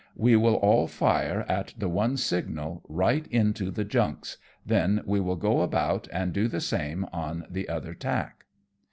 We 0.15 0.35
will 0.35 0.55
all 0.55 0.87
fire 0.87 1.45
at 1.47 1.75
the 1.77 1.87
one 1.87 2.17
signal 2.17 2.81
right 2.89 3.27
into 3.27 3.69
the 3.69 3.83
junks, 3.83 4.37
then 4.65 5.03
we 5.05 5.19
will 5.19 5.35
go 5.35 5.61
about 5.61 6.07
and 6.11 6.33
do 6.33 6.47
the 6.47 6.59
same 6.59 7.05
on 7.13 7.45
the 7.47 7.69
other 7.69 7.93
tack." 7.93 8.45